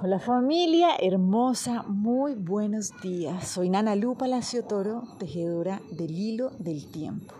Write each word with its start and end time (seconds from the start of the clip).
Hola 0.00 0.20
familia 0.20 0.90
hermosa, 1.00 1.82
muy 1.88 2.34
buenos 2.34 2.92
días. 3.02 3.48
Soy 3.48 3.68
Nana 3.68 3.96
Lu 3.96 4.14
Palacio 4.14 4.62
Toro, 4.62 5.02
tejedora 5.18 5.80
del 5.90 6.12
hilo 6.12 6.50
del 6.60 6.86
tiempo. 6.86 7.34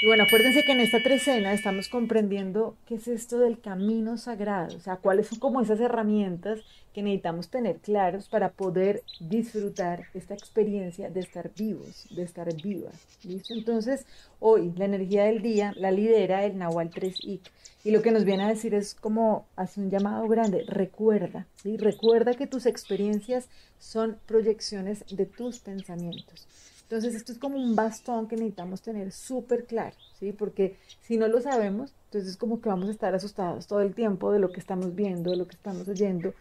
Y 0.00 0.06
bueno, 0.06 0.22
acuérdense 0.22 0.62
que 0.64 0.70
en 0.70 0.80
esta 0.80 1.02
trecena 1.02 1.52
estamos 1.52 1.88
comprendiendo 1.88 2.76
qué 2.86 2.94
es 2.94 3.08
esto 3.08 3.40
del 3.40 3.60
camino 3.60 4.16
sagrado, 4.16 4.76
o 4.76 4.80
sea, 4.80 4.96
cuáles 4.96 5.26
son 5.26 5.40
como 5.40 5.60
esas 5.60 5.80
herramientas 5.80 6.60
que 6.94 7.02
necesitamos 7.02 7.48
tener 7.48 7.78
claros 7.78 8.28
para 8.28 8.50
poder 8.50 9.02
disfrutar 9.18 10.04
esta 10.14 10.34
experiencia 10.34 11.10
de 11.10 11.18
estar 11.18 11.50
vivos, 11.52 12.06
de 12.10 12.22
estar 12.22 12.54
vivas. 12.62 12.94
¿Listo? 13.24 13.54
Entonces, 13.54 14.06
hoy 14.38 14.72
la 14.76 14.84
energía 14.84 15.24
del 15.24 15.42
día 15.42 15.74
la 15.76 15.90
lidera 15.90 16.44
el 16.44 16.58
Nahual 16.58 16.90
3Ik 16.90 17.40
y 17.82 17.90
lo 17.90 18.00
que 18.00 18.12
nos 18.12 18.24
viene 18.24 18.44
a 18.44 18.48
decir 18.48 18.74
es 18.74 18.94
como 18.94 19.48
hace 19.56 19.80
un 19.80 19.90
llamado 19.90 20.28
grande, 20.28 20.64
recuerda. 20.68 21.48
Recuerda 21.64 22.34
que 22.34 22.46
tus 22.46 22.66
experiencias 22.66 23.48
son 23.80 24.16
proyecciones 24.26 25.04
de 25.10 25.26
tus 25.26 25.58
pensamientos. 25.58 26.46
Entonces, 26.88 27.14
esto 27.14 27.32
es 27.32 27.38
como 27.38 27.58
un 27.58 27.76
bastón 27.76 28.28
que 28.28 28.36
necesitamos 28.36 28.80
tener 28.80 29.12
súper 29.12 29.66
claro, 29.66 29.94
¿sí? 30.18 30.32
Porque 30.32 30.78
si 31.02 31.18
no 31.18 31.28
lo 31.28 31.42
sabemos, 31.42 31.92
entonces 32.06 32.30
es 32.30 32.36
como 32.38 32.62
que 32.62 32.70
vamos 32.70 32.88
a 32.88 32.92
estar 32.92 33.14
asustados 33.14 33.66
todo 33.66 33.82
el 33.82 33.94
tiempo 33.94 34.32
de 34.32 34.38
lo 34.38 34.50
que 34.50 34.58
estamos 34.58 34.94
viendo, 34.94 35.30
de 35.30 35.36
lo 35.36 35.46
que 35.46 35.54
estamos 35.54 35.86
oyendo, 35.86 36.32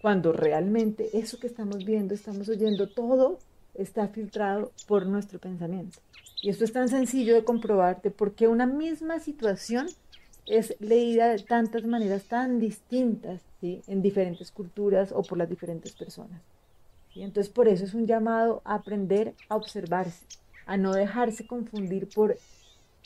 cuando 0.00 0.32
realmente 0.32 1.18
eso 1.18 1.40
que 1.40 1.48
estamos 1.48 1.84
viendo, 1.84 2.14
estamos 2.14 2.48
oyendo, 2.48 2.88
todo 2.88 3.40
está 3.74 4.06
filtrado 4.06 4.70
por 4.86 5.06
nuestro 5.06 5.40
pensamiento. 5.40 5.98
Y 6.40 6.50
esto 6.50 6.62
es 6.62 6.72
tan 6.72 6.88
sencillo 6.88 7.34
de 7.34 7.42
comprobarte 7.42 8.12
porque 8.12 8.46
una 8.46 8.66
misma 8.66 9.18
situación 9.18 9.88
es 10.46 10.76
leída 10.78 11.30
de 11.30 11.40
tantas 11.40 11.84
maneras 11.84 12.22
tan 12.28 12.60
distintas 12.60 13.40
¿sí? 13.60 13.82
en 13.88 14.02
diferentes 14.02 14.52
culturas 14.52 15.10
o 15.10 15.22
por 15.22 15.36
las 15.36 15.50
diferentes 15.50 15.92
personas. 15.96 16.40
Y 17.14 17.22
entonces 17.22 17.52
por 17.52 17.68
eso 17.68 17.84
es 17.84 17.94
un 17.94 18.06
llamado 18.06 18.62
a 18.64 18.74
aprender 18.74 19.34
a 19.48 19.56
observarse, 19.56 20.26
a 20.66 20.76
no 20.76 20.92
dejarse 20.92 21.46
confundir 21.46 22.08
por 22.08 22.36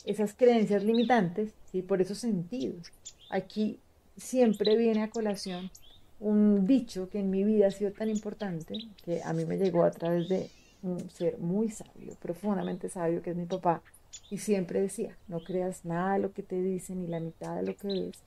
esas 0.05 0.33
creencias 0.33 0.83
limitantes 0.83 1.51
y 1.73 1.81
por 1.81 2.01
esos 2.01 2.19
sentidos. 2.19 2.91
Aquí 3.29 3.79
siempre 4.17 4.77
viene 4.77 5.03
a 5.03 5.09
colación 5.09 5.71
un 6.19 6.65
dicho 6.65 7.09
que 7.09 7.19
en 7.19 7.29
mi 7.29 7.43
vida 7.43 7.67
ha 7.67 7.71
sido 7.71 7.91
tan 7.91 8.09
importante, 8.09 8.77
que 9.03 9.21
a 9.23 9.33
mí 9.33 9.45
me 9.45 9.57
llegó 9.57 9.83
a 9.83 9.91
través 9.91 10.29
de 10.29 10.49
un 10.81 11.09
ser 11.09 11.39
muy 11.39 11.69
sabio, 11.69 12.15
profundamente 12.21 12.89
sabio, 12.89 13.21
que 13.21 13.31
es 13.31 13.35
mi 13.35 13.45
papá, 13.45 13.81
y 14.29 14.37
siempre 14.37 14.81
decía, 14.81 15.17
no 15.27 15.43
creas 15.43 15.83
nada 15.83 16.13
de 16.13 16.19
lo 16.19 16.31
que 16.31 16.43
te 16.43 16.61
dicen 16.61 17.01
ni 17.01 17.07
la 17.07 17.19
mitad 17.19 17.55
de 17.55 17.63
lo 17.63 17.75
que 17.75 17.87
ves, 17.87 18.19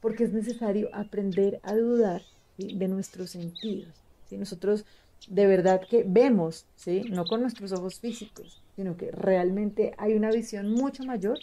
porque 0.00 0.24
es 0.24 0.32
necesario 0.32 0.88
aprender 0.92 1.60
a 1.62 1.74
dudar 1.74 2.22
de 2.56 2.88
nuestros 2.88 3.30
sentidos. 3.30 3.92
Si 4.28 4.38
nosotros 4.38 4.84
de 5.28 5.46
verdad 5.46 5.80
que 5.88 6.04
vemos, 6.06 6.66
¿sí? 6.76 7.02
no 7.10 7.24
con 7.24 7.40
nuestros 7.40 7.72
ojos 7.72 8.00
físicos, 8.00 8.62
sino 8.76 8.96
que 8.96 9.10
realmente 9.10 9.94
hay 9.98 10.14
una 10.14 10.30
visión 10.30 10.70
mucho 10.70 11.04
mayor 11.04 11.38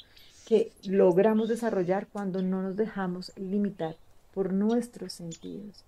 que 0.45 0.72
logramos 0.83 1.50
desarrollar 1.50 2.08
cuando 2.11 2.42
no 2.42 2.61
nos 2.61 2.75
dejamos 2.75 3.31
limitar 3.38 3.95
por 4.33 4.53
nuestros 4.53 5.14
sentidos. 5.14 5.86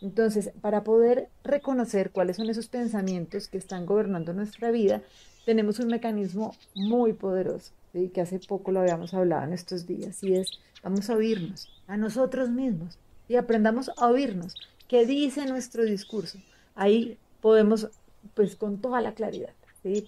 Entonces, 0.00 0.50
para 0.60 0.82
poder 0.82 1.28
reconocer 1.44 2.10
cuáles 2.10 2.36
son 2.36 2.48
esos 2.48 2.68
pensamientos 2.68 3.48
que 3.48 3.58
están 3.58 3.86
gobernando 3.86 4.32
nuestra 4.32 4.70
vida, 4.70 5.02
tenemos 5.44 5.78
un 5.78 5.88
mecanismo 5.88 6.54
muy 6.74 7.12
poderoso, 7.12 7.72
¿sí? 7.92 8.08
que 8.08 8.20
hace 8.20 8.38
poco 8.38 8.72
lo 8.72 8.80
habíamos 8.80 9.14
hablado 9.14 9.44
en 9.44 9.52
estos 9.52 9.86
días, 9.86 10.22
y 10.22 10.34
es, 10.34 10.48
vamos 10.82 11.10
a 11.10 11.16
oírnos 11.16 11.68
a 11.86 11.96
nosotros 11.96 12.50
mismos 12.50 12.98
y 13.28 13.36
aprendamos 13.36 13.90
a 13.96 14.08
oírnos. 14.08 14.54
¿Qué 14.88 15.06
dice 15.06 15.46
nuestro 15.46 15.84
discurso? 15.84 16.38
Ahí 16.74 17.18
podemos, 17.40 17.88
pues 18.34 18.56
con 18.56 18.80
toda 18.80 19.00
la 19.00 19.14
claridad, 19.14 19.52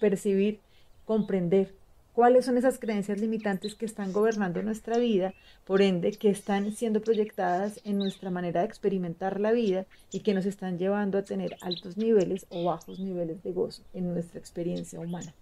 percibir, 0.01 0.61
comprender 1.05 1.73
cuáles 2.15 2.47
son 2.47 2.57
esas 2.57 2.79
creencias 2.79 3.21
limitantes 3.21 3.75
que 3.75 3.85
están 3.85 4.13
gobernando 4.13 4.63
nuestra 4.63 4.99
vida, 4.99 5.35
por 5.67 5.83
ende, 5.83 6.13
que 6.13 6.31
están 6.31 6.73
siendo 6.73 7.01
proyectadas 7.01 7.81
en 7.85 7.99
nuestra 7.99 8.31
manera 8.31 8.61
de 8.61 8.67
experimentar 8.67 9.41
la 9.41 9.53
vida 9.53 9.85
y 10.13 10.21
que 10.21 10.33
nos 10.33 10.47
están 10.47 10.79
llevando 10.79 11.19
a 11.19 11.25
tener 11.25 11.57
altos 11.61 11.97
niveles 11.97 12.47
o 12.51 12.65
bajos 12.65 13.01
niveles 13.01 13.43
de 13.43 13.53
gozo 13.53 13.83
en 13.93 14.15
nuestra 14.15 14.39
experiencia 14.39 15.01
humana. 15.01 15.35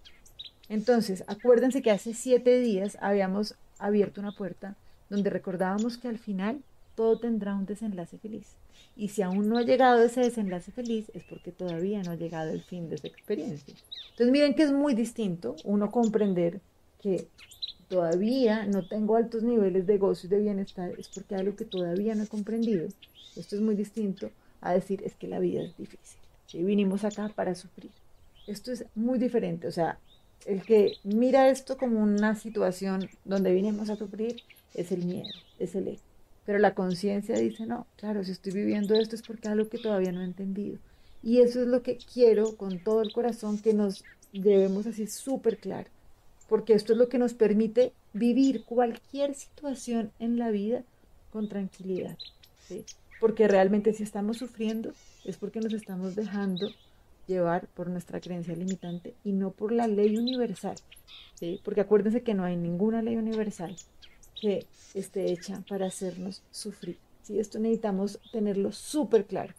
Entonces, 0.67 1.23
acuérdense 1.27 1.81
que 1.81 1.91
hace 1.91 2.13
siete 2.13 2.59
días 2.59 2.97
habíamos 3.01 3.55
abierto 3.77 4.21
una 4.21 4.31
puerta 4.31 4.75
donde 5.09 5.29
recordábamos 5.29 5.97
que 5.97 6.07
al 6.07 6.17
final 6.17 6.61
todo 6.95 7.19
tendrá 7.19 7.55
un 7.55 7.65
desenlace 7.65 8.17
feliz. 8.17 8.47
Y 8.95 9.09
si 9.09 9.21
aún 9.21 9.49
no 9.49 9.57
ha 9.57 9.63
llegado 9.63 10.03
ese 10.03 10.21
desenlace 10.21 10.71
feliz, 10.71 11.09
es 11.13 11.23
porque 11.23 11.51
todavía 11.51 12.03
no 12.03 12.11
ha 12.11 12.15
llegado 12.15 12.51
el 12.51 12.61
fin 12.61 12.89
de 12.89 12.95
esa 12.95 13.07
experiencia. 13.07 13.73
Entonces 14.11 14.31
miren 14.31 14.53
que 14.53 14.63
es 14.63 14.71
muy 14.71 14.93
distinto 14.93 15.55
uno 15.63 15.89
comprender 15.89 16.61
que 17.01 17.27
todavía 17.89 18.65
no 18.65 18.87
tengo 18.87 19.15
altos 19.15 19.43
niveles 19.43 19.85
de 19.87 19.97
gozo 19.97 20.27
y 20.27 20.29
de 20.29 20.39
bienestar, 20.39 20.91
es 20.97 21.09
porque 21.09 21.35
algo 21.35 21.55
que 21.55 21.65
todavía 21.65 22.15
no 22.15 22.23
he 22.23 22.27
comprendido. 22.27 22.87
Esto 23.35 23.55
es 23.55 23.61
muy 23.61 23.75
distinto 23.75 24.29
a 24.61 24.73
decir 24.73 25.01
es 25.03 25.15
que 25.15 25.27
la 25.27 25.39
vida 25.39 25.63
es 25.63 25.75
difícil. 25.77 26.19
Y 26.53 26.63
vinimos 26.63 27.03
acá 27.03 27.29
para 27.35 27.55
sufrir. 27.55 27.91
Esto 28.47 28.71
es 28.71 28.85
muy 28.95 29.17
diferente. 29.17 29.67
O 29.67 29.71
sea, 29.71 29.97
el 30.45 30.61
que 30.61 30.93
mira 31.03 31.49
esto 31.49 31.77
como 31.77 32.01
una 32.01 32.35
situación 32.35 33.09
donde 33.25 33.53
vinimos 33.53 33.89
a 33.89 33.95
sufrir 33.95 34.41
es 34.73 34.91
el 34.91 35.05
miedo, 35.05 35.33
es 35.59 35.75
el 35.75 35.87
ego. 35.87 36.01
Pero 36.45 36.59
la 36.59 36.75
conciencia 36.75 37.37
dice, 37.37 37.65
no, 37.65 37.87
claro, 37.95 38.23
si 38.23 38.31
estoy 38.31 38.51
viviendo 38.51 38.95
esto 38.95 39.15
es 39.15 39.21
porque 39.21 39.47
algo 39.47 39.69
que 39.69 39.77
todavía 39.77 40.11
no 40.11 40.21
he 40.21 40.25
entendido. 40.25 40.77
Y 41.21 41.39
eso 41.39 41.61
es 41.61 41.67
lo 41.67 41.83
que 41.83 41.97
quiero 41.97 42.57
con 42.57 42.79
todo 42.79 43.01
el 43.01 43.13
corazón 43.13 43.57
que 43.57 43.73
nos 43.73 44.03
debemos 44.33 44.85
así 44.87 45.07
súper 45.07 45.57
claro. 45.57 45.89
Porque 46.49 46.73
esto 46.73 46.93
es 46.93 46.99
lo 46.99 47.07
que 47.07 47.17
nos 47.17 47.33
permite 47.33 47.93
vivir 48.11 48.65
cualquier 48.65 49.33
situación 49.33 50.11
en 50.19 50.37
la 50.37 50.51
vida 50.51 50.83
con 51.31 51.47
tranquilidad. 51.47 52.17
Porque 53.21 53.47
realmente 53.47 53.93
si 53.93 54.03
estamos 54.03 54.37
sufriendo 54.37 54.91
es 55.23 55.37
porque 55.37 55.61
nos 55.61 55.73
estamos 55.73 56.15
dejando 56.15 56.69
llevar 57.25 57.67
por 57.67 57.89
nuestra 57.89 58.19
creencia 58.19 58.53
limitante 58.53 59.13
y 59.23 59.31
no 59.31 59.51
por 59.51 59.71
la 59.71 59.87
ley 59.87 60.17
universal. 60.17 60.75
¿sí? 61.35 61.61
Porque 61.63 61.81
acuérdense 61.81 62.21
que 62.21 62.33
no 62.33 62.43
hay 62.43 62.57
ninguna 62.57 63.01
ley 63.01 63.15
universal 63.15 63.75
que 64.43 64.65
esté 64.93 65.31
hecha 65.31 65.63
para 65.69 65.85
hacernos 65.85 66.43
sufrir. 66.51 66.97
¿sí? 67.21 67.39
Esto 67.39 67.59
necesitamos 67.59 68.19
tenerlo 68.33 68.73
súper 68.73 69.25
claro, 69.25 69.53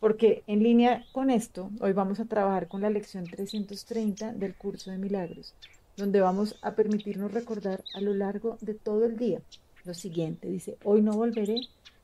porque 0.00 0.42
en 0.46 0.62
línea 0.62 1.04
con 1.12 1.28
esto, 1.28 1.70
hoy 1.78 1.92
vamos 1.92 2.20
a 2.20 2.24
trabajar 2.24 2.66
con 2.66 2.80
la 2.80 2.88
lección 2.88 3.24
330 3.24 4.32
del 4.32 4.54
curso 4.54 4.90
de 4.90 4.96
milagros, 4.96 5.52
donde 5.94 6.22
vamos 6.22 6.58
a 6.62 6.74
permitirnos 6.74 7.32
recordar 7.32 7.84
a 7.92 8.00
lo 8.00 8.14
largo 8.14 8.56
de 8.62 8.72
todo 8.72 9.04
el 9.04 9.18
día 9.18 9.42
lo 9.84 9.92
siguiente. 9.92 10.48
Dice, 10.48 10.78
hoy 10.84 11.02
no 11.02 11.12
volveré 11.12 11.60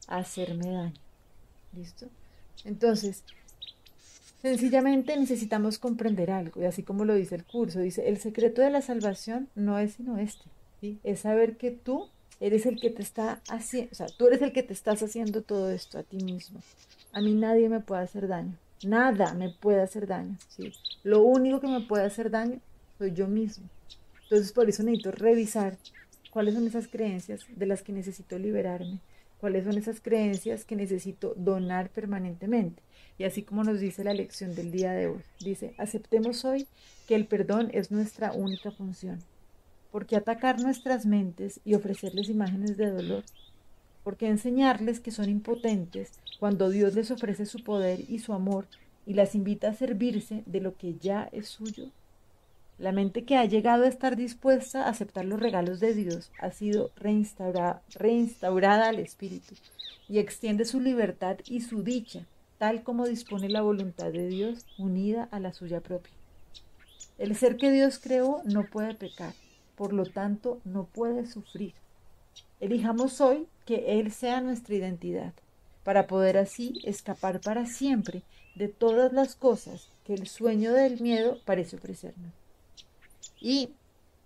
a 0.06 0.18
hacerme 0.18 0.72
daño. 0.72 1.00
¿Listo? 1.74 2.06
Entonces, 2.66 3.24
sencillamente 4.42 5.16
necesitamos 5.16 5.78
comprender 5.78 6.30
algo, 6.30 6.60
y 6.60 6.66
así 6.66 6.82
como 6.82 7.06
lo 7.06 7.14
dice 7.14 7.34
el 7.34 7.44
curso, 7.44 7.80
dice, 7.80 8.10
el 8.10 8.18
secreto 8.18 8.60
de 8.60 8.70
la 8.70 8.82
salvación 8.82 9.48
no 9.54 9.78
es 9.78 9.94
sino 9.94 10.18
este, 10.18 10.44
¿sí? 10.82 10.98
es 11.02 11.20
saber 11.20 11.56
que 11.56 11.70
tú 11.70 12.10
Eres 12.40 12.66
el 12.66 12.80
que 12.80 12.90
te 12.90 13.02
está 13.02 13.40
haciendo, 13.48 13.90
o 13.92 13.94
sea, 13.94 14.06
tú 14.06 14.26
eres 14.26 14.42
el 14.42 14.52
que 14.52 14.62
te 14.62 14.72
estás 14.72 15.02
haciendo 15.02 15.42
todo 15.42 15.70
esto 15.70 15.98
a 15.98 16.02
ti 16.02 16.18
mismo. 16.18 16.60
A 17.12 17.20
mí 17.20 17.34
nadie 17.34 17.68
me 17.68 17.80
puede 17.80 18.02
hacer 18.02 18.28
daño. 18.28 18.56
Nada 18.84 19.32
me 19.34 19.48
puede 19.48 19.80
hacer 19.80 20.06
daño. 20.06 20.36
¿sí? 20.48 20.72
Lo 21.02 21.22
único 21.22 21.60
que 21.60 21.68
me 21.68 21.80
puede 21.80 22.04
hacer 22.04 22.30
daño 22.30 22.60
soy 22.98 23.12
yo 23.12 23.26
mismo. 23.26 23.68
Entonces 24.24 24.52
por 24.52 24.68
eso 24.68 24.82
necesito 24.82 25.12
revisar 25.12 25.78
cuáles 26.30 26.54
son 26.54 26.66
esas 26.66 26.88
creencias 26.88 27.46
de 27.54 27.64
las 27.64 27.82
que 27.82 27.92
necesito 27.92 28.38
liberarme, 28.38 28.98
cuáles 29.40 29.64
son 29.64 29.78
esas 29.78 30.00
creencias 30.00 30.64
que 30.64 30.76
necesito 30.76 31.32
donar 31.36 31.88
permanentemente. 31.88 32.82
Y 33.18 33.24
así 33.24 33.42
como 33.42 33.64
nos 33.64 33.80
dice 33.80 34.04
la 34.04 34.12
lección 34.12 34.54
del 34.54 34.70
día 34.70 34.92
de 34.92 35.06
hoy, 35.06 35.22
dice, 35.40 35.74
aceptemos 35.78 36.44
hoy 36.44 36.66
que 37.08 37.14
el 37.14 37.26
perdón 37.26 37.70
es 37.72 37.90
nuestra 37.90 38.32
única 38.32 38.70
función. 38.70 39.20
¿Por 39.90 40.06
qué 40.06 40.16
atacar 40.16 40.60
nuestras 40.60 41.06
mentes 41.06 41.60
y 41.64 41.74
ofrecerles 41.74 42.28
imágenes 42.28 42.76
de 42.76 42.90
dolor? 42.90 43.24
¿Por 44.04 44.16
qué 44.16 44.28
enseñarles 44.28 45.00
que 45.00 45.10
son 45.10 45.28
impotentes 45.28 46.12
cuando 46.38 46.70
Dios 46.70 46.94
les 46.94 47.10
ofrece 47.10 47.46
su 47.46 47.64
poder 47.64 48.00
y 48.08 48.18
su 48.18 48.32
amor 48.32 48.66
y 49.06 49.14
las 49.14 49.34
invita 49.34 49.68
a 49.68 49.74
servirse 49.74 50.42
de 50.46 50.60
lo 50.60 50.76
que 50.76 50.94
ya 50.94 51.28
es 51.32 51.48
suyo? 51.48 51.90
La 52.78 52.92
mente 52.92 53.24
que 53.24 53.36
ha 53.36 53.44
llegado 53.46 53.84
a 53.84 53.88
estar 53.88 54.16
dispuesta 54.16 54.84
a 54.84 54.90
aceptar 54.90 55.24
los 55.24 55.40
regalos 55.40 55.80
de 55.80 55.94
Dios 55.94 56.30
ha 56.38 56.50
sido 56.50 56.90
reinstaurada, 56.96 57.82
reinstaurada 57.94 58.88
al 58.88 58.98
Espíritu 58.98 59.54
y 60.08 60.18
extiende 60.18 60.66
su 60.66 60.80
libertad 60.80 61.38
y 61.46 61.62
su 61.62 61.82
dicha, 61.82 62.26
tal 62.58 62.82
como 62.82 63.06
dispone 63.06 63.48
la 63.48 63.62
voluntad 63.62 64.12
de 64.12 64.28
Dios 64.28 64.66
unida 64.76 65.26
a 65.30 65.40
la 65.40 65.54
suya 65.54 65.80
propia. 65.80 66.12
El 67.16 67.34
ser 67.34 67.56
que 67.56 67.72
Dios 67.72 67.98
creó 67.98 68.42
no 68.44 68.64
puede 68.64 68.94
pecar, 68.94 69.32
por 69.76 69.92
lo 69.92 70.06
tanto 70.06 70.60
no 70.64 70.84
puede 70.84 71.26
sufrir. 71.26 71.74
Elijamos 72.60 73.20
hoy 73.20 73.46
que 73.64 74.00
Él 74.00 74.12
sea 74.12 74.40
nuestra 74.40 74.74
identidad. 74.74 75.32
para 75.84 76.08
poder 76.08 76.36
así 76.36 76.80
escapar 76.82 77.40
para 77.40 77.64
siempre 77.64 78.22
de 78.56 78.66
todas 78.66 79.12
las 79.12 79.36
cosas 79.36 79.88
que 80.04 80.14
el 80.14 80.26
sueño 80.26 80.72
del 80.72 81.00
miedo 81.00 81.38
parece 81.44 81.76
ofrecernos. 81.76 82.32
Y 83.40 83.70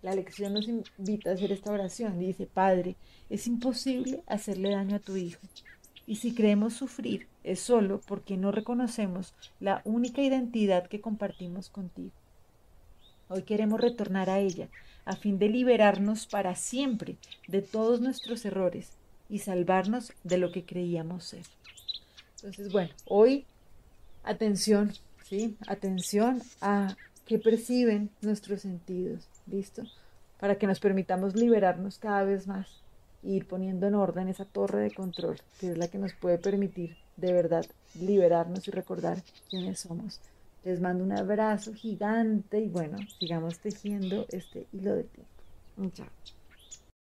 la 0.00 0.14
lección 0.14 0.54
nos 0.54 0.66
invita 0.66 1.28
a 1.28 1.34
hacer 1.34 1.52
esta 1.52 1.70
oración. 1.70 2.18
Dice, 2.18 2.46
Padre, 2.46 2.96
es 3.28 3.46
imposible 3.46 4.22
hacerle 4.26 4.70
daño 4.70 4.96
a 4.96 5.00
tu 5.00 5.16
Hijo. 5.16 5.40
Y 6.06 6.16
si 6.16 6.34
creemos 6.34 6.72
sufrir, 6.72 7.28
es 7.44 7.60
solo 7.60 8.00
porque 8.06 8.38
no 8.38 8.52
reconocemos 8.52 9.34
la 9.60 9.82
única 9.84 10.22
identidad 10.22 10.86
que 10.86 11.02
compartimos 11.02 11.68
contigo. 11.68 12.12
Hoy 13.28 13.42
queremos 13.42 13.80
retornar 13.80 14.30
a 14.30 14.38
ella, 14.38 14.68
a 15.04 15.16
fin 15.16 15.38
de 15.38 15.48
liberarnos 15.48 16.26
para 16.26 16.54
siempre 16.54 17.16
de 17.48 17.62
todos 17.62 18.00
nuestros 18.00 18.44
errores 18.44 18.90
y 19.28 19.38
salvarnos 19.38 20.12
de 20.24 20.38
lo 20.38 20.52
que 20.52 20.64
creíamos 20.64 21.24
ser. 21.24 21.44
Entonces, 22.36 22.72
bueno, 22.72 22.90
hoy 23.06 23.44
atención, 24.24 24.92
¿sí? 25.24 25.56
Atención 25.66 26.42
a 26.60 26.96
qué 27.26 27.38
perciben 27.38 28.10
nuestros 28.22 28.62
sentidos, 28.62 29.28
¿listo? 29.46 29.82
Para 30.38 30.56
que 30.56 30.66
nos 30.66 30.80
permitamos 30.80 31.36
liberarnos 31.36 31.98
cada 31.98 32.24
vez 32.24 32.46
más 32.46 32.68
e 33.22 33.30
ir 33.30 33.46
poniendo 33.46 33.86
en 33.86 33.94
orden 33.94 34.28
esa 34.28 34.44
torre 34.44 34.80
de 34.80 34.90
control, 34.90 35.38
que 35.58 35.70
es 35.70 35.78
la 35.78 35.88
que 35.88 35.98
nos 35.98 36.14
puede 36.14 36.38
permitir 36.38 36.96
de 37.16 37.32
verdad 37.32 37.66
liberarnos 37.94 38.66
y 38.66 38.70
recordar 38.70 39.22
quiénes 39.48 39.80
somos. 39.80 40.20
Les 40.62 40.80
mando 40.80 41.02
un 41.04 41.12
abrazo 41.12 41.72
gigante 41.72 42.60
y 42.60 42.68
bueno, 42.68 42.98
sigamos 43.18 43.58
tejiendo 43.60 44.26
este 44.28 44.66
hilo 44.72 44.94
de 44.94 45.04
tiempo. 45.04 45.30
Chao. 45.92 46.08